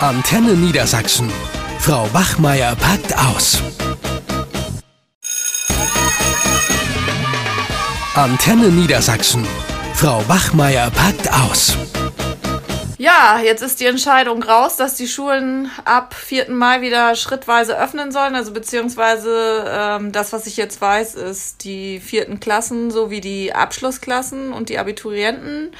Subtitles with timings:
[0.00, 1.32] Antenne Niedersachsen.
[1.78, 3.62] Frau Wachmeier packt aus.
[8.14, 9.46] Antenne Niedersachsen.
[9.94, 11.78] Frau Wachmeier packt aus.
[12.98, 16.50] Ja, jetzt ist die Entscheidung raus, dass die Schulen ab 4.
[16.50, 18.34] Mai wieder schrittweise öffnen sollen.
[18.34, 24.52] Also beziehungsweise ähm, das, was ich jetzt weiß, ist die vierten Klassen sowie die Abschlussklassen
[24.52, 25.70] und die Abiturienten.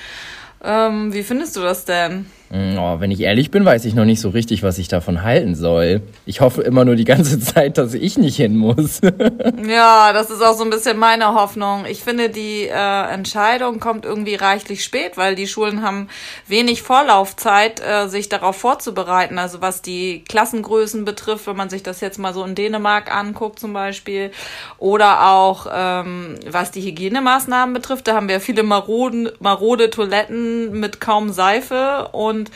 [0.65, 2.31] Ähm, wie findest du das denn?
[2.51, 5.23] Mm, oh, wenn ich ehrlich bin, weiß ich noch nicht so richtig, was ich davon
[5.23, 6.03] halten soll.
[6.27, 9.01] Ich hoffe immer nur die ganze Zeit, dass ich nicht hin muss.
[9.69, 11.87] ja, das ist auch so ein bisschen meine Hoffnung.
[11.89, 16.09] Ich finde, die äh, Entscheidung kommt irgendwie reichlich spät, weil die Schulen haben
[16.47, 19.39] wenig Vorlaufzeit, äh, sich darauf vorzubereiten.
[19.39, 23.59] Also was die Klassengrößen betrifft, wenn man sich das jetzt mal so in Dänemark anguckt
[23.59, 24.31] zum Beispiel.
[24.79, 28.07] Oder auch ähm, was die Hygienemaßnahmen betrifft.
[28.07, 32.51] Da haben wir viele maroden, marode Toiletten mit kaum Seife und und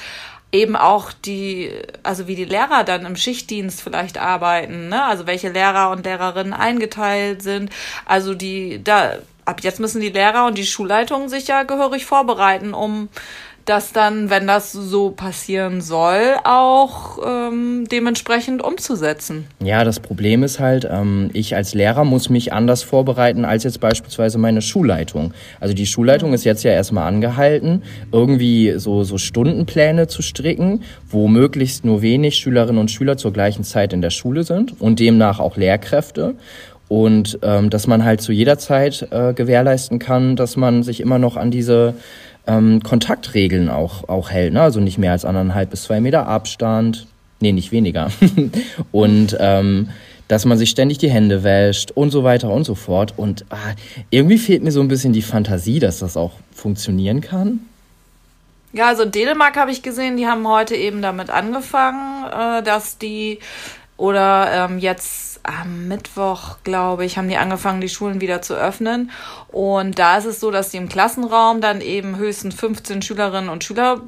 [0.52, 1.70] eben auch die,
[2.02, 5.04] also wie die Lehrer dann im Schichtdienst vielleicht arbeiten, ne?
[5.04, 7.71] Also welche Lehrer und Lehrerinnen eingeteilt sind.
[8.04, 12.74] Also die, da, ab jetzt müssen die Lehrer und die Schulleitungen sich ja gehörig vorbereiten,
[12.74, 13.09] um
[13.65, 19.47] das dann, wenn das so passieren soll, auch ähm, dementsprechend umzusetzen.
[19.63, 23.81] Ja, das Problem ist halt, ähm, ich als Lehrer muss mich anders vorbereiten als jetzt
[23.81, 25.35] beispielsweise meine Schulleitung.
[25.61, 31.29] Also die Schulleitung ist jetzt ja erstmal angehalten, irgendwie so, so Stundenpläne zu stricken, wo
[31.29, 35.38] möglichst nur wenig Schülerinnen und Schüler zur gleichen Zeit in der Schule sind und demnach
[35.38, 36.35] auch Lehrkräfte
[36.91, 41.21] und ähm, dass man halt zu jeder Zeit äh, gewährleisten kann, dass man sich immer
[41.21, 41.95] noch an diese
[42.46, 44.52] ähm, Kontaktregeln auch, auch hält.
[44.52, 44.63] Ne?
[44.63, 47.07] Also nicht mehr als anderthalb bis zwei Meter Abstand.
[47.41, 48.10] Nee, nicht weniger.
[48.93, 49.88] und ähm,
[50.29, 53.15] dass man sich ständig die Hände wäscht und so weiter und so fort.
[53.16, 53.57] Und ah,
[54.10, 57.60] irgendwie fehlt mir so ein bisschen die Fantasie, dass das auch funktionieren kann.
[58.73, 63.41] Ja, also Dänemark habe ich gesehen, die haben heute eben damit angefangen, äh, dass die
[63.97, 69.10] oder ähm, jetzt am Mittwoch, glaube ich, haben die angefangen, die Schulen wieder zu öffnen.
[69.48, 73.64] Und da ist es so, dass die im Klassenraum dann eben höchstens 15 Schülerinnen und
[73.64, 74.00] Schüler,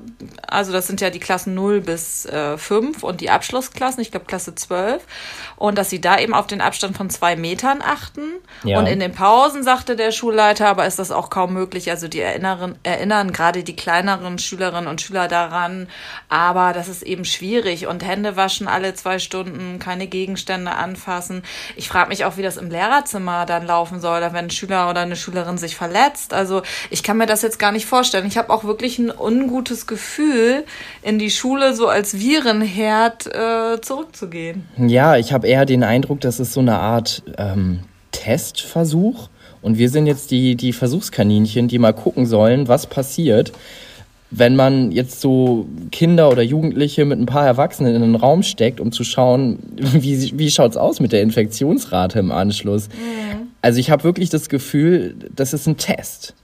[0.47, 4.27] also das sind ja die Klassen 0 bis äh, 5 und die Abschlussklassen, ich glaube
[4.27, 5.03] Klasse 12,
[5.57, 8.23] und dass sie da eben auf den Abstand von zwei Metern achten.
[8.63, 8.79] Ja.
[8.79, 11.91] Und in den Pausen sagte der Schulleiter, aber ist das auch kaum möglich.
[11.91, 15.89] Also die erinnern, erinnern gerade die kleineren Schülerinnen und Schüler daran,
[16.29, 21.43] aber das ist eben schwierig und Hände waschen alle zwei Stunden, keine Gegenstände anfassen lassen.
[21.77, 25.01] Ich frage mich auch, wie das im Lehrerzimmer dann laufen soll, wenn ein Schüler oder
[25.01, 26.35] eine Schülerin sich verletzt.
[26.35, 28.27] Also ich kann mir das jetzt gar nicht vorstellen.
[28.27, 30.65] Ich habe auch wirklich ein ungutes Gefühl,
[31.03, 34.67] in die Schule so als Virenherd äh, zurückzugehen.
[34.77, 37.81] Ja, ich habe eher den Eindruck, dass es so eine Art ähm,
[38.11, 39.29] Testversuch
[39.61, 43.53] und wir sind jetzt die, die Versuchskaninchen, die mal gucken sollen, was passiert
[44.35, 48.81] wenn man jetzt so Kinder oder Jugendliche mit ein paar Erwachsenen in einen Raum steckt,
[48.81, 52.89] um zu schauen, wie, wie schaut's aus mit der Infektionsrate im Anschluss.
[52.89, 53.49] Mhm.
[53.61, 56.35] Also ich habe wirklich das Gefühl, das ist ein Test.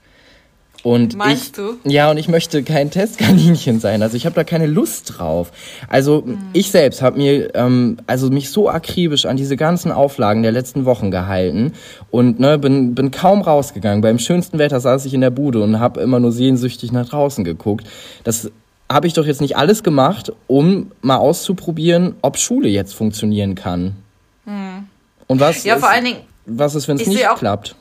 [0.83, 1.77] Und Meinst ich, du?
[1.83, 4.01] Ja, und ich möchte kein Testkaninchen sein.
[4.01, 5.51] Also ich habe da keine Lust drauf.
[5.87, 6.37] Also mhm.
[6.53, 10.85] ich selbst habe mir ähm, also mich so akribisch an diese ganzen Auflagen der letzten
[10.85, 11.73] Wochen gehalten
[12.11, 14.01] und ne, bin, bin kaum rausgegangen.
[14.01, 17.43] Beim schönsten Wetter saß ich in der Bude und habe immer nur sehnsüchtig nach draußen
[17.43, 17.85] geguckt.
[18.23, 18.49] Das
[18.91, 23.95] habe ich doch jetzt nicht alles gemacht, um mal auszuprobieren, ob Schule jetzt funktionieren kann.
[24.45, 24.87] Mhm.
[25.27, 27.75] Und was ja, ist, vor allen Dingen, was ist, wenn es nicht klappt?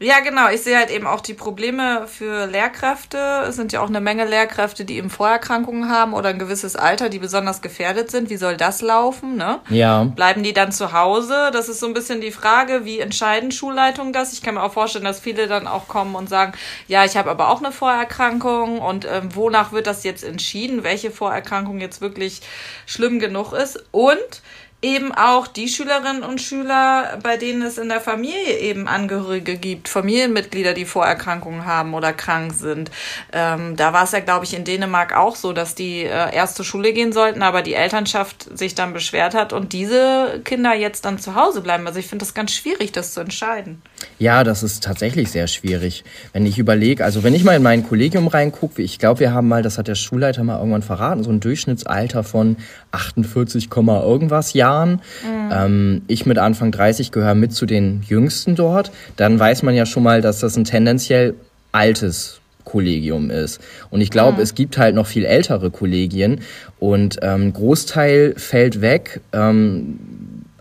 [0.00, 0.48] Ja, genau.
[0.48, 3.44] Ich sehe halt eben auch die Probleme für Lehrkräfte.
[3.48, 7.08] Es sind ja auch eine Menge Lehrkräfte, die eben Vorerkrankungen haben oder ein gewisses Alter,
[7.08, 8.30] die besonders gefährdet sind.
[8.30, 9.36] Wie soll das laufen?
[9.36, 9.58] Ne?
[9.70, 10.04] Ja.
[10.04, 11.50] Bleiben die dann zu Hause?
[11.52, 14.32] Das ist so ein bisschen die Frage, wie entscheiden Schulleitungen das?
[14.32, 16.52] Ich kann mir auch vorstellen, dass viele dann auch kommen und sagen,
[16.86, 21.10] ja, ich habe aber auch eine Vorerkrankung und ähm, wonach wird das jetzt entschieden, welche
[21.10, 22.42] Vorerkrankung jetzt wirklich
[22.86, 23.84] schlimm genug ist?
[23.90, 24.42] Und
[24.80, 29.88] eben auch die Schülerinnen und Schüler, bei denen es in der Familie eben Angehörige gibt,
[29.88, 32.92] Familienmitglieder, die Vorerkrankungen haben oder krank sind.
[33.32, 36.54] Ähm, da war es ja, glaube ich, in Dänemark auch so, dass die äh, erst
[36.54, 41.04] zur Schule gehen sollten, aber die Elternschaft sich dann beschwert hat und diese Kinder jetzt
[41.04, 41.84] dann zu Hause bleiben.
[41.88, 43.82] Also ich finde das ganz schwierig, das zu entscheiden.
[44.20, 46.04] Ja, das ist tatsächlich sehr schwierig.
[46.32, 49.48] Wenn ich überlege, also wenn ich mal in mein Kollegium reingucke, ich glaube, wir haben
[49.48, 52.56] mal, das hat der Schulleiter mal irgendwann verraten, so ein Durchschnittsalter von
[52.92, 54.67] 48, irgendwas Jahren.
[54.68, 55.00] Jahren.
[55.24, 55.52] Mhm.
[55.52, 58.90] Ähm, ich mit Anfang 30 gehöre mit zu den Jüngsten dort.
[59.16, 61.34] Dann weiß man ja schon mal, dass das ein tendenziell
[61.72, 63.60] altes Kollegium ist.
[63.90, 64.42] Und ich glaube, mhm.
[64.42, 66.40] es gibt halt noch viel ältere Kollegien
[66.78, 69.20] und ähm, Großteil fällt weg.
[69.32, 69.98] Ähm,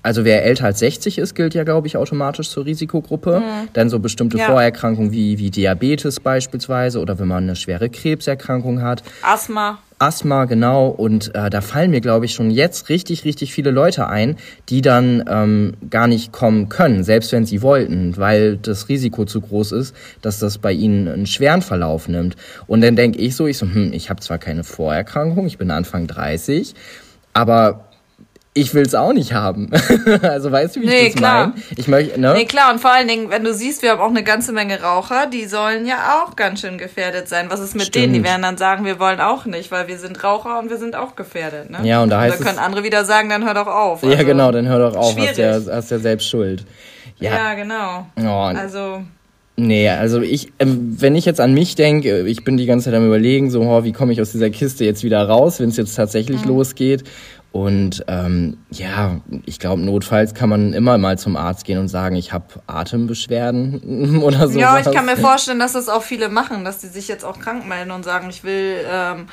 [0.04, 3.42] also wer älter als 60 ist, gilt ja, glaube ich, automatisch zur Risikogruppe.
[3.42, 3.68] Mhm.
[3.74, 4.46] Dann so bestimmte ja.
[4.46, 9.04] Vorerkrankungen wie, wie Diabetes beispielsweise oder wenn man eine schwere Krebserkrankung hat.
[9.22, 9.80] Asthma.
[10.00, 10.88] Asthma, genau.
[10.88, 14.36] Und äh, da fallen mir, glaube ich, schon jetzt richtig, richtig viele Leute ein,
[14.70, 19.42] die dann ähm, gar nicht kommen können, selbst wenn sie wollten, weil das Risiko zu
[19.42, 22.36] groß ist, dass das bei ihnen einen schweren Verlauf nimmt.
[22.68, 25.72] Und dann denke ich so, ich so, hm, ich habe zwar keine Vorerkrankung, ich bin
[25.72, 26.76] Anfang 30,
[27.34, 27.87] aber
[28.58, 29.70] ich will es auch nicht haben.
[30.22, 31.54] also weißt du, wie nee, ich das meine?
[31.76, 32.34] Ich möchte, ne?
[32.34, 34.82] Nee, klar, und vor allen Dingen, wenn du siehst, wir haben auch eine ganze Menge
[34.82, 37.48] Raucher, die sollen ja auch ganz schön gefährdet sein.
[37.50, 38.06] Was ist mit Stimmt.
[38.06, 38.14] denen?
[38.14, 40.96] Die werden dann sagen, wir wollen auch nicht, weil wir sind Raucher und wir sind
[40.96, 41.70] auch gefährdet.
[41.70, 41.80] Ne?
[41.84, 44.04] Ja, und da heißt und da können andere wieder sagen, dann hör doch auf.
[44.04, 46.66] Also, ja, genau, dann hör doch auf, hast ja, hast ja selbst Schuld.
[47.20, 48.08] Ja, ja genau.
[48.20, 49.02] Oh, also
[49.60, 52.94] Nee, also ich, ähm, wenn ich jetzt an mich denke, ich bin die ganze Zeit
[52.94, 55.78] am überlegen, so, oh, wie komme ich aus dieser Kiste jetzt wieder raus, wenn es
[55.78, 56.50] jetzt tatsächlich mhm.
[56.50, 57.04] losgeht.
[57.52, 62.16] Und ähm, ja, ich glaube, notfalls kann man immer mal zum Arzt gehen und sagen,
[62.16, 64.60] ich habe Atembeschwerden oder so.
[64.60, 67.40] Ja, ich kann mir vorstellen, dass das auch viele machen, dass die sich jetzt auch
[67.40, 69.28] krank melden und sagen, ich will ähm,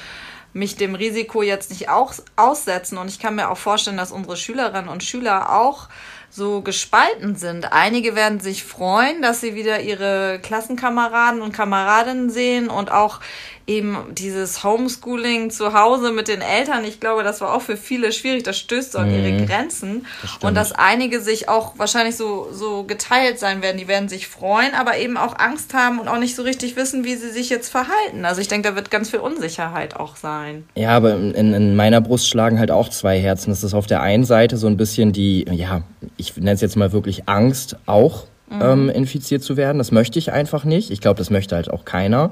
[0.55, 2.97] mich dem Risiko jetzt nicht auch aussetzen.
[2.97, 5.89] Und ich kann mir auch vorstellen, dass unsere Schülerinnen und Schüler auch
[6.31, 7.73] so gespalten sind.
[7.73, 13.21] Einige werden sich freuen, dass sie wieder ihre Klassenkameraden und Kameradinnen sehen und auch
[13.67, 18.13] eben dieses Homeschooling zu Hause mit den Eltern, ich glaube, das war auch für viele
[18.13, 18.43] schwierig.
[18.43, 19.47] Das stößt so an ihre mhm.
[19.47, 20.07] Grenzen.
[20.23, 23.79] Das und dass einige sich auch wahrscheinlich so, so geteilt sein werden.
[23.79, 27.05] Die werden sich freuen, aber eben auch Angst haben und auch nicht so richtig wissen,
[27.05, 28.25] wie sie sich jetzt verhalten.
[28.25, 30.65] Also ich denke, da wird ganz viel Unsicherheit auch sein.
[30.75, 33.51] Ja, aber in, in meiner Brust schlagen halt auch zwei Herzen.
[33.51, 35.83] Das ist auf der einen Seite so ein bisschen die, ja,
[36.17, 38.63] ich nenne es jetzt mal wirklich Angst auch mhm.
[38.63, 39.79] ähm, infiziert zu werden.
[39.79, 40.91] Das möchte ich einfach nicht.
[40.91, 42.31] Ich glaube, das möchte halt auch keiner.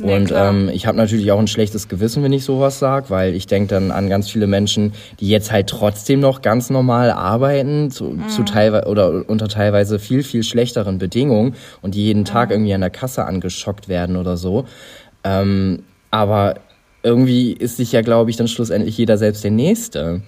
[0.00, 3.34] Nee, und ähm, ich habe natürlich auch ein schlechtes Gewissen, wenn ich sowas sage, weil
[3.34, 7.90] ich denke dann an ganz viele Menschen, die jetzt halt trotzdem noch ganz normal arbeiten,
[7.90, 8.28] zu, mhm.
[8.28, 12.80] zu teilweise oder unter teilweise viel, viel schlechteren Bedingungen und die jeden Tag irgendwie an
[12.80, 14.64] der Kasse angeschockt werden oder so.
[15.24, 16.54] Ähm, aber
[17.02, 20.22] irgendwie ist sich ja, glaube ich, dann schlussendlich jeder selbst der Nächste.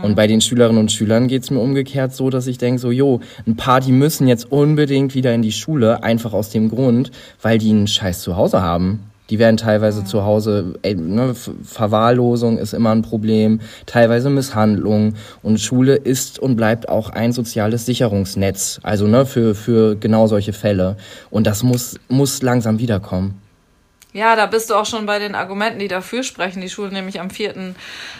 [0.00, 0.04] Mhm.
[0.04, 2.90] Und bei den Schülerinnen und Schülern geht es mir umgekehrt so, dass ich denke, so,
[2.90, 7.10] jo, ein paar, die müssen jetzt unbedingt wieder in die Schule, einfach aus dem Grund,
[7.42, 9.00] weil die einen Scheiß zu Hause haben.
[9.30, 10.06] Die werden teilweise mhm.
[10.06, 15.14] zu Hause, ey, ne, Verwahrlosung ist immer ein Problem, teilweise Misshandlung.
[15.42, 20.52] Und Schule ist und bleibt auch ein soziales Sicherungsnetz, also ne, für, für genau solche
[20.52, 20.96] Fälle.
[21.30, 23.40] Und das muss, muss langsam wiederkommen.
[24.12, 27.20] Ja, da bist du auch schon bei den Argumenten, die dafür sprechen, die Schulen nämlich
[27.20, 27.74] am 4.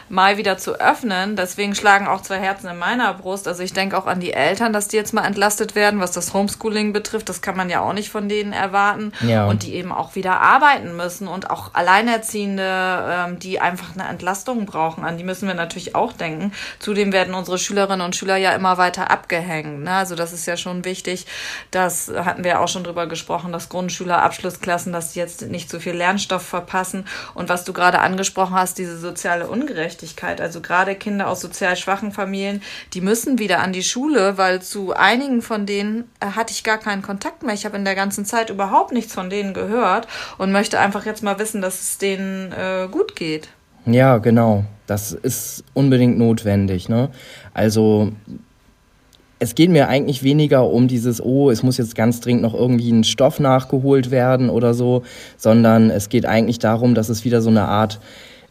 [0.08, 1.34] Mai wieder zu öffnen.
[1.34, 3.48] Deswegen schlagen auch zwei Herzen in meiner Brust.
[3.48, 6.32] Also ich denke auch an die Eltern, dass die jetzt mal entlastet werden, was das
[6.32, 7.28] Homeschooling betrifft.
[7.28, 9.12] Das kann man ja auch nicht von denen erwarten.
[9.20, 9.46] Ja.
[9.46, 14.66] Und die eben auch wieder arbeiten müssen und auch Alleinerziehende, ähm, die einfach eine Entlastung
[14.66, 15.04] brauchen.
[15.04, 16.52] An die müssen wir natürlich auch denken.
[16.78, 19.82] Zudem werden unsere Schülerinnen und Schüler ja immer weiter abgehängt.
[19.82, 19.92] Ne?
[19.92, 21.26] Also das ist ja schon wichtig.
[21.72, 25.79] Das hatten wir auch schon drüber gesprochen, dass Grundschüler, Abschlussklassen, dass die jetzt nicht zu
[25.80, 27.06] viel Lernstoff verpassen.
[27.34, 30.40] Und was du gerade angesprochen hast, diese soziale Ungerechtigkeit.
[30.40, 32.62] Also gerade Kinder aus sozial schwachen Familien,
[32.94, 36.78] die müssen wieder an die Schule, weil zu einigen von denen äh, hatte ich gar
[36.78, 37.54] keinen Kontakt mehr.
[37.54, 40.06] Ich habe in der ganzen Zeit überhaupt nichts von denen gehört
[40.38, 43.48] und möchte einfach jetzt mal wissen, dass es denen äh, gut geht.
[43.86, 44.64] Ja, genau.
[44.86, 46.88] Das ist unbedingt notwendig.
[46.88, 47.10] Ne?
[47.54, 48.12] Also
[49.40, 52.92] es geht mir eigentlich weniger um dieses, oh, es muss jetzt ganz dringend noch irgendwie
[52.92, 55.02] ein Stoff nachgeholt werden oder so,
[55.38, 58.00] sondern es geht eigentlich darum, dass es wieder so eine Art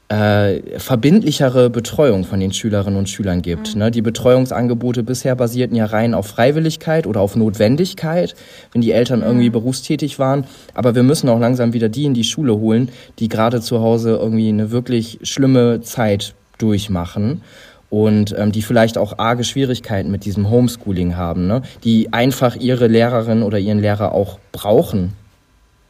[0.09, 3.75] äh, verbindlichere Betreuung von den Schülerinnen und Schülern gibt.
[3.75, 3.79] Mhm.
[3.79, 3.91] Ne?
[3.91, 8.34] Die Betreuungsangebote bisher basierten ja rein auf Freiwilligkeit oder auf Notwendigkeit,
[8.72, 9.25] wenn die Eltern mhm.
[9.25, 10.46] irgendwie berufstätig waren.
[10.74, 14.17] Aber wir müssen auch langsam wieder die in die Schule holen, die gerade zu Hause
[14.19, 17.43] irgendwie eine wirklich schlimme Zeit durchmachen
[17.89, 21.62] und ähm, die vielleicht auch arge Schwierigkeiten mit diesem Homeschooling haben, ne?
[21.84, 25.13] die einfach ihre Lehrerin oder ihren Lehrer auch brauchen.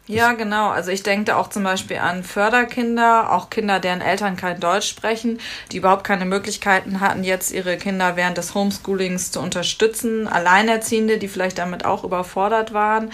[0.09, 0.69] Ja, genau.
[0.69, 5.37] Also ich denke auch zum Beispiel an Förderkinder, auch Kinder, deren Eltern kein Deutsch sprechen,
[5.71, 10.27] die überhaupt keine Möglichkeiten hatten, jetzt ihre Kinder während des Homeschoolings zu unterstützen.
[10.27, 13.11] Alleinerziehende, die vielleicht damit auch überfordert waren.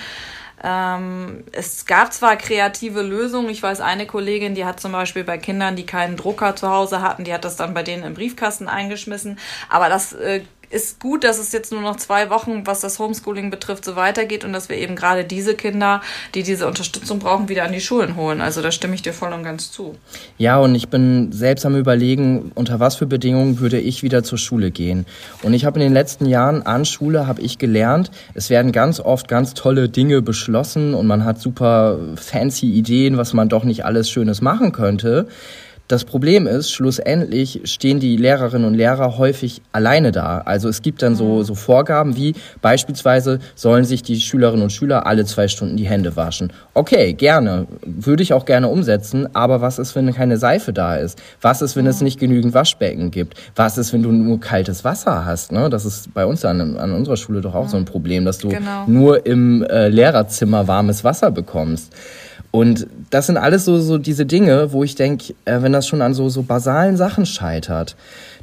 [0.64, 3.50] Ähm, es gab zwar kreative Lösungen.
[3.50, 7.02] Ich weiß, eine Kollegin, die hat zum Beispiel bei Kindern, die keinen Drucker zu Hause
[7.02, 9.38] hatten, die hat das dann bei denen im Briefkasten eingeschmissen.
[9.70, 10.42] Aber das äh,
[10.76, 14.44] ist gut, dass es jetzt nur noch zwei Wochen, was das Homeschooling betrifft, so weitergeht
[14.44, 16.02] und dass wir eben gerade diese Kinder,
[16.34, 18.42] die diese Unterstützung brauchen, wieder an die Schulen holen.
[18.42, 19.96] Also da stimme ich dir voll und ganz zu.
[20.38, 24.38] Ja, und ich bin selbst am Überlegen, unter was für Bedingungen würde ich wieder zur
[24.38, 25.06] Schule gehen.
[25.44, 29.00] Und ich habe in den letzten Jahren an Schule habe ich gelernt, es werden ganz
[29.00, 33.86] oft ganz tolle Dinge beschlossen und man hat super fancy Ideen, was man doch nicht
[33.86, 35.28] alles Schönes machen könnte.
[35.88, 40.40] Das Problem ist, schlussendlich stehen die Lehrerinnen und Lehrer häufig alleine da.
[40.40, 45.06] Also es gibt dann so, so Vorgaben wie beispielsweise sollen sich die Schülerinnen und Schüler
[45.06, 46.52] alle zwei Stunden die Hände waschen.
[46.74, 47.68] Okay, gerne.
[47.86, 49.28] Würde ich auch gerne umsetzen.
[49.36, 51.22] Aber was ist, wenn keine Seife da ist?
[51.42, 53.38] Was ist, wenn es nicht genügend Waschbecken gibt?
[53.56, 55.52] Was ist, wenn du nur kaltes Wasser hast?
[55.52, 55.70] Ne?
[55.70, 58.50] Das ist bei uns an, an unserer Schule doch auch so ein Problem, dass du
[58.50, 58.86] Genau.
[58.88, 61.94] nur im äh, Lehrerzimmer warmes Wasser bekommst.
[62.56, 66.02] Und das sind alles so, so diese Dinge, wo ich denke, äh, wenn das schon
[66.02, 67.98] an so, so basalen Sachen scheitert,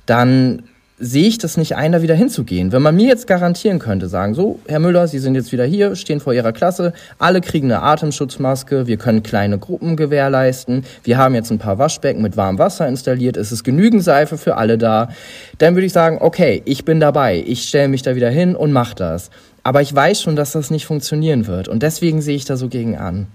[0.04, 0.64] dann
[0.98, 2.72] sehe ich das nicht ein, da wieder hinzugehen.
[2.72, 5.96] Wenn man mir jetzt garantieren könnte, sagen, so, Herr Müller, Sie sind jetzt wieder hier,
[5.96, 11.34] stehen vor Ihrer Klasse, alle kriegen eine Atemschutzmaske, wir können kleine Gruppen gewährleisten, wir haben
[11.34, 15.08] jetzt ein paar Waschbecken mit warmem Wasser installiert, es ist genügend Seife für alle da,
[15.56, 18.72] dann würde ich sagen, okay, ich bin dabei, ich stelle mich da wieder hin und
[18.72, 19.30] mache das.
[19.62, 22.68] Aber ich weiß schon, dass das nicht funktionieren wird und deswegen sehe ich da so
[22.68, 23.26] gegen an.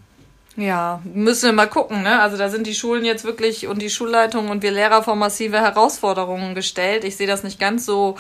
[0.58, 2.20] Ja, müssen wir mal gucken, ne?
[2.20, 5.60] Also da sind die Schulen jetzt wirklich und die Schulleitung und wir Lehrer vor massive
[5.60, 7.04] Herausforderungen gestellt.
[7.04, 8.18] Ich sehe das nicht ganz so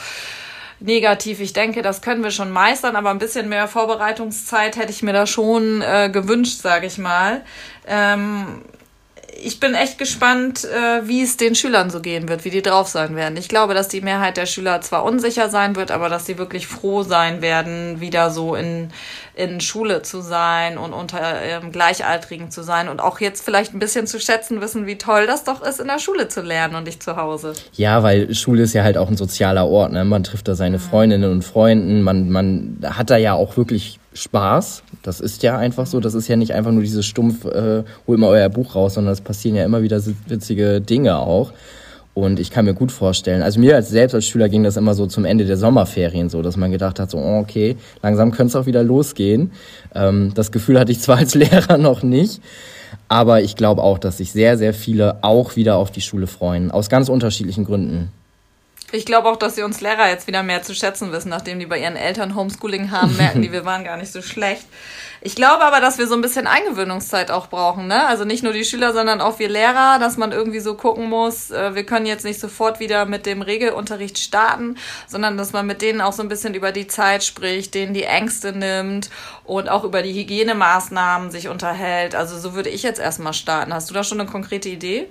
[0.79, 1.39] negativ.
[1.39, 5.13] Ich denke, das können wir schon meistern, aber ein bisschen mehr Vorbereitungszeit hätte ich mir
[5.13, 7.43] da schon äh, gewünscht, sage ich mal.
[7.87, 8.61] Ähm,
[9.43, 12.87] ich bin echt gespannt, äh, wie es den Schülern so gehen wird, wie die drauf
[12.87, 13.37] sein werden.
[13.37, 16.67] Ich glaube, dass die Mehrheit der Schüler zwar unsicher sein wird, aber dass sie wirklich
[16.67, 18.89] froh sein werden, wieder so in,
[19.35, 23.79] in Schule zu sein und unter ähm, Gleichaltrigen zu sein und auch jetzt vielleicht ein
[23.79, 26.83] bisschen zu schätzen wissen, wie toll das doch ist, in der Schule zu lernen und
[26.83, 27.53] nicht zu Hause.
[27.73, 29.91] Ja, weil Schule ist ja halt auch ein sozialer Ort.
[29.91, 30.05] Ne?
[30.05, 32.01] Man trifft da seine Freundinnen und Freunden.
[32.01, 34.83] Man, man hat da ja auch wirklich Spaß.
[35.03, 35.99] Das ist ja einfach so.
[35.99, 39.13] Das ist ja nicht einfach nur dieses stumpf, äh, hol mal euer Buch raus, sondern
[39.13, 41.53] es passieren ja immer wieder witzige Dinge auch.
[42.17, 44.95] Und ich kann mir gut vorstellen, also mir als selbst als Schüler ging das immer
[44.95, 48.49] so zum Ende der Sommerferien so, dass man gedacht hat, so, oh, okay, langsam könnte
[48.49, 49.51] es auch wieder losgehen.
[49.93, 52.41] Ähm, das Gefühl hatte ich zwar als Lehrer noch nicht,
[53.07, 56.71] aber ich glaube auch, dass sich sehr, sehr viele auch wieder auf die Schule freuen,
[56.71, 58.09] aus ganz unterschiedlichen Gründen.
[58.93, 61.65] Ich glaube auch, dass sie uns Lehrer jetzt wieder mehr zu schätzen wissen, nachdem die
[61.65, 64.65] bei ihren Eltern Homeschooling haben, merken die, wir waren gar nicht so schlecht.
[65.19, 68.05] Ich glaube aber, dass wir so ein bisschen Eingewöhnungszeit auch brauchen, ne?
[68.05, 71.51] Also nicht nur die Schüler, sondern auch wir Lehrer, dass man irgendwie so gucken muss,
[71.51, 74.75] äh, wir können jetzt nicht sofort wieder mit dem Regelunterricht starten,
[75.07, 78.03] sondern dass man mit denen auch so ein bisschen über die Zeit spricht, denen die
[78.03, 79.09] Ängste nimmt
[79.43, 82.15] und auch über die Hygienemaßnahmen sich unterhält.
[82.15, 83.73] Also so würde ich jetzt erstmal starten.
[83.73, 85.07] Hast du da schon eine konkrete Idee?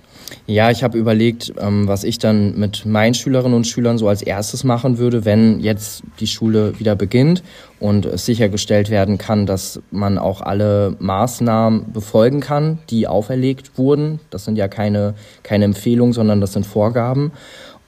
[0.47, 4.23] Ja, ich habe überlegt, ähm, was ich dann mit meinen Schülerinnen und Schülern so als
[4.23, 7.43] erstes machen würde, wenn jetzt die Schule wieder beginnt
[7.81, 14.21] und es sichergestellt werden kann, dass man auch alle Maßnahmen befolgen kann, die auferlegt wurden.
[14.31, 17.33] Das sind ja keine, keine Empfehlungen, sondern das sind Vorgaben.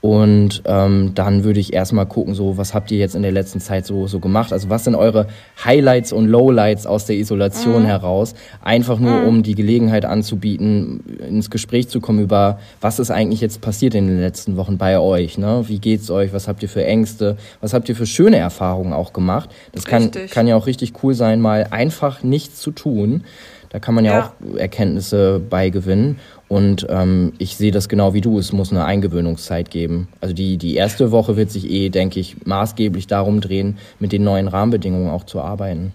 [0.01, 3.61] Und ähm, dann würde ich erstmal gucken, so was habt ihr jetzt in der letzten
[3.61, 4.53] Zeit so, so gemacht?
[4.53, 5.27] Also was sind eure
[5.65, 7.87] Highlights und Lowlights aus der Isolation mhm.
[7.87, 8.35] heraus?
[8.63, 9.27] Einfach nur, mhm.
[9.27, 14.07] um die Gelegenheit anzubieten, ins Gespräch zu kommen über, was ist eigentlich jetzt passiert in
[14.07, 15.37] den letzten Wochen bei euch?
[15.37, 15.65] Ne?
[15.67, 16.33] Wie geht's euch?
[16.33, 17.37] Was habt ihr für Ängste?
[17.61, 19.51] Was habt ihr für schöne Erfahrungen auch gemacht?
[19.73, 23.25] Das kann, kann ja auch richtig cool sein, mal einfach nichts zu tun.
[23.71, 24.25] Da kann man ja, ja.
[24.27, 26.19] auch Erkenntnisse beigewinnen.
[26.49, 28.39] Und ähm, ich sehe das genau wie du.
[28.39, 30.09] Es muss eine Eingewöhnungszeit geben.
[30.21, 34.25] Also die, die erste Woche wird sich eh, denke ich, maßgeblich darum drehen, mit den
[34.25, 35.93] neuen Rahmenbedingungen auch zu arbeiten.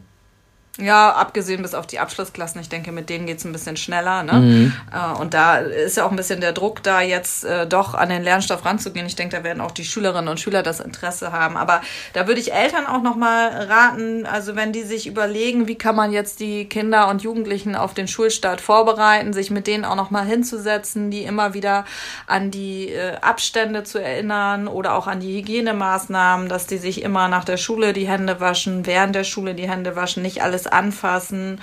[0.79, 2.59] Ja, abgesehen bis auf die Abschlussklassen.
[2.59, 4.23] Ich denke, mit denen geht's ein bisschen schneller.
[4.23, 4.33] Ne?
[4.33, 4.73] Mhm.
[4.91, 8.09] Äh, und da ist ja auch ein bisschen der Druck da, jetzt äh, doch an
[8.09, 9.05] den Lernstoff ranzugehen.
[9.05, 11.57] Ich denke, da werden auch die Schülerinnen und Schüler das Interesse haben.
[11.57, 11.81] Aber
[12.13, 16.11] da würde ich Eltern auch nochmal raten, also wenn die sich überlegen, wie kann man
[16.11, 21.11] jetzt die Kinder und Jugendlichen auf den Schulstart vorbereiten, sich mit denen auch nochmal hinzusetzen,
[21.11, 21.85] die immer wieder
[22.25, 27.27] an die äh, Abstände zu erinnern oder auch an die Hygienemaßnahmen, dass die sich immer
[27.27, 30.67] nach der Schule die Hände waschen, während der Schule die Hände waschen, nicht alles alles
[30.67, 31.61] anfassen.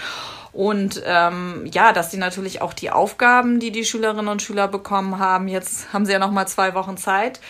[0.53, 5.19] Und ähm, ja, dass sie natürlich auch die Aufgaben, die die Schülerinnen und Schüler bekommen
[5.21, 7.41] haben, jetzt haben sie ja noch mal zwei Wochen Zeit,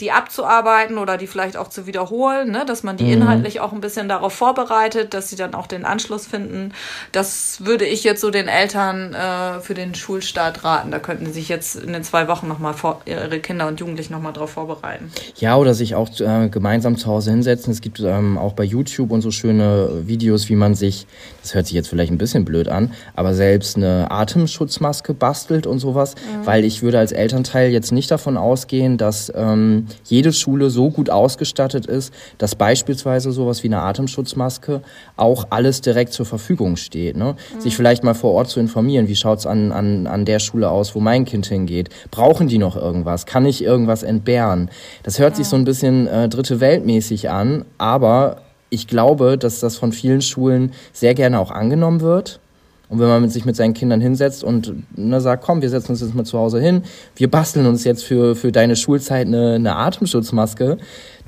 [0.00, 2.64] die abzuarbeiten oder die vielleicht auch zu wiederholen, ne?
[2.66, 3.12] dass man die mhm.
[3.12, 6.72] inhaltlich auch ein bisschen darauf vorbereitet, dass sie dann auch den Anschluss finden.
[7.12, 10.90] Das würde ich jetzt so den Eltern äh, für den Schulstart raten.
[10.90, 12.74] Da könnten sie sich jetzt in den zwei Wochen nochmal
[13.06, 15.10] ihre Kinder und Jugendlichen nochmal darauf vorbereiten.
[15.36, 17.72] Ja, oder sich auch äh, gemeinsam zu Hause hinsetzen.
[17.72, 21.06] Es gibt ähm, auch bei YouTube und so schöne Videos, wie man sich,
[21.42, 25.78] das hört sich jetzt vielleicht ein bisschen blöd an, aber selbst eine Atemschutzmaske bastelt und
[25.78, 26.46] sowas, mhm.
[26.46, 31.10] weil ich würde als Elternteil jetzt nicht davon ausgehen, dass ähm, jede Schule so gut
[31.10, 34.82] ausgestattet ist, dass beispielsweise sowas wie eine Atemschutzmaske
[35.16, 37.16] auch alles direkt zur Verfügung steht.
[37.16, 37.36] Ne?
[37.54, 37.60] Mhm.
[37.60, 40.94] Sich vielleicht mal vor Ort zu informieren, wie schaut's an, an, an der Schule aus,
[40.94, 41.90] wo mein Kind hingeht.
[42.10, 43.26] Brauchen die noch irgendwas?
[43.26, 44.70] Kann ich irgendwas entbehren?
[45.02, 45.36] Das hört ja.
[45.36, 48.38] sich so ein bisschen äh, dritte Weltmäßig an, aber
[48.70, 52.40] ich glaube, dass das von vielen Schulen sehr gerne auch angenommen wird
[52.88, 56.00] Und wenn man sich mit seinen Kindern hinsetzt und ne, sagt, komm, wir setzen uns
[56.00, 56.82] jetzt mal zu Hause hin,
[57.16, 60.78] wir basteln uns jetzt für, für deine Schulzeit eine, eine Atemschutzmaske,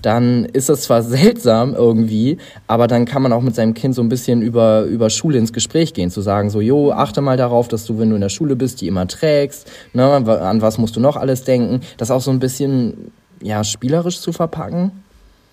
[0.01, 2.39] dann ist das zwar seltsam irgendwie,
[2.69, 5.53] aber dann kann man auch mit seinem Kind so ein bisschen über, über Schule ins
[5.53, 8.29] Gespräch gehen, zu sagen, so, jo, achte mal darauf, dass du, wenn du in der
[8.29, 12.21] Schule bist, die immer trägst, ne, an was musst du noch alles denken, das auch
[12.21, 13.11] so ein bisschen,
[13.43, 14.93] ja, spielerisch zu verpacken.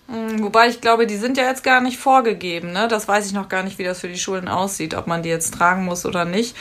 [0.08, 2.72] Hm, wobei ich glaube, die sind ja jetzt gar nicht vorgegeben.
[2.72, 2.86] Ne?
[2.88, 5.28] Das weiß ich noch gar nicht, wie das für die Schulen aussieht, ob man die
[5.28, 6.56] jetzt tragen muss oder nicht.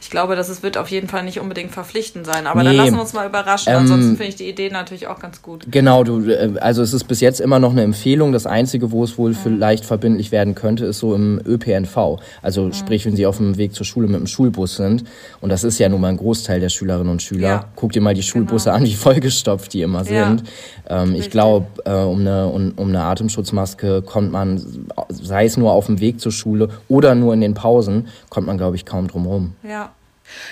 [0.00, 2.46] Ich glaube, dass es wird auf jeden Fall nicht unbedingt verpflichtend sein.
[2.46, 2.68] Aber nee.
[2.68, 3.72] dann lassen wir uns mal überraschen.
[3.72, 5.66] Ähm, Ansonsten finde ich die Idee natürlich auch ganz gut.
[5.70, 8.32] Genau, du, äh, also es ist bis jetzt immer noch eine Empfehlung.
[8.32, 9.36] Das Einzige, wo es wohl mhm.
[9.42, 12.20] vielleicht verbindlich werden könnte, ist so im ÖPNV.
[12.42, 12.72] Also mhm.
[12.74, 15.02] sprich, wenn sie auf dem Weg zur Schule mit dem Schulbus sind.
[15.40, 17.48] Und das ist ja nun mal ein Großteil der Schülerinnen und Schüler.
[17.48, 17.64] Ja.
[17.74, 18.76] Guck dir mal die Schulbusse genau.
[18.76, 20.28] an, wie vollgestopft die immer ja.
[20.28, 20.44] sind.
[20.88, 24.62] Ähm, ich glaube, äh, um, eine, um, um eine Atemschutzmaske kommt man,
[25.10, 28.58] sei es nur auf dem Weg zur Schule oder nur in den Pausen, kommt man,
[28.58, 29.52] glaube ich, kaum drum rum.
[29.68, 29.90] Ja.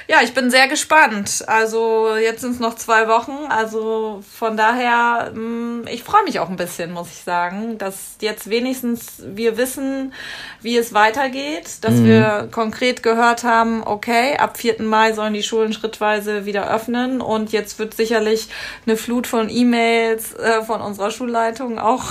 [0.09, 1.45] Ja, ich bin sehr gespannt.
[1.47, 3.47] Also jetzt sind es noch zwei Wochen.
[3.49, 8.49] Also von daher, mm, ich freue mich auch ein bisschen, muss ich sagen, dass jetzt
[8.51, 10.13] wenigstens wir wissen,
[10.63, 12.05] wie es weitergeht, dass mhm.
[12.07, 14.83] wir konkret gehört haben, okay, ab 4.
[14.83, 18.49] Mai sollen die Schulen schrittweise wieder öffnen und jetzt wird sicherlich
[18.87, 22.05] eine Flut von E-Mails äh, von unserer Schulleitung auch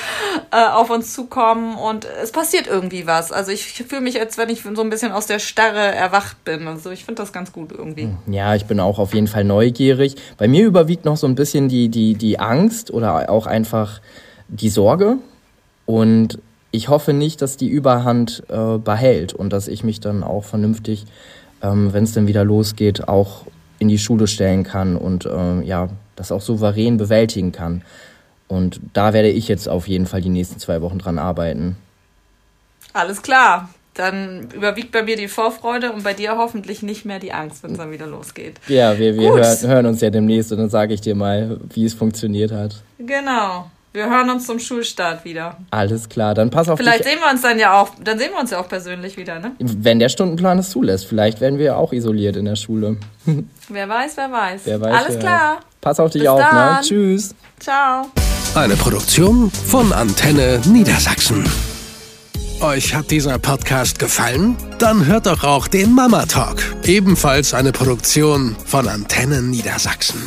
[0.50, 3.32] äh, auf uns zukommen und es passiert irgendwie was.
[3.32, 6.66] Also ich fühle mich, als wenn ich so ein bisschen aus der Starre erwacht bin.
[6.66, 8.04] Also ich finde das ganz gut irgendwie.
[8.04, 10.16] Hm, ja, ich bin auch auf jeden Fall neugierig.
[10.38, 14.00] Bei mir überwiegt noch so ein bisschen die, die, die Angst oder auch einfach
[14.48, 15.18] die Sorge.
[15.86, 16.38] Und
[16.70, 21.04] ich hoffe nicht, dass die Überhand äh, behält und dass ich mich dann auch vernünftig,
[21.62, 23.46] ähm, wenn es dann wieder losgeht, auch
[23.78, 27.82] in die Schule stellen kann und äh, ja, das auch souverän bewältigen kann.
[28.52, 31.76] Und da werde ich jetzt auf jeden Fall die nächsten zwei Wochen dran arbeiten.
[32.92, 33.70] Alles klar.
[33.94, 37.72] Dann überwiegt bei mir die Vorfreude und bei dir hoffentlich nicht mehr die Angst, wenn
[37.72, 38.58] es dann wieder losgeht.
[38.68, 41.84] Ja, wir, wir hören, hören, uns ja demnächst und dann sage ich dir mal, wie
[41.86, 42.82] es funktioniert hat.
[42.98, 43.70] Genau.
[43.94, 45.56] Wir hören uns zum Schulstart wieder.
[45.70, 47.12] Alles klar, dann pass auf Vielleicht dich.
[47.12, 49.52] sehen wir uns dann ja auch, dann sehen wir uns ja auch persönlich wieder, ne?
[49.58, 51.06] Wenn der Stundenplan es zulässt.
[51.06, 52.96] Vielleicht werden wir ja auch isoliert in der Schule.
[53.68, 54.62] Wer weiß, wer weiß.
[54.64, 55.56] Wer weiß Alles klar.
[55.56, 55.64] Weiß.
[55.82, 56.46] Pass auf dich Bis auf, ne?
[56.50, 56.74] dann.
[56.76, 56.80] ne?
[56.82, 57.34] Tschüss.
[57.60, 58.06] Ciao.
[58.54, 61.42] Eine Produktion von Antenne Niedersachsen.
[62.60, 64.58] Euch hat dieser Podcast gefallen?
[64.78, 70.20] Dann hört doch auch den Mama Talk, ebenfalls eine Produktion von Antenne Niedersachsen.